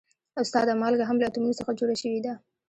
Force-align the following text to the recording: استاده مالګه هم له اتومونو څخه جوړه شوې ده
استاده 0.41 0.73
مالګه 0.81 1.05
هم 1.09 1.17
له 1.19 1.25
اتومونو 1.27 1.57
څخه 1.59 1.71
جوړه 1.79 1.95
شوې 2.01 2.19
ده 2.25 2.33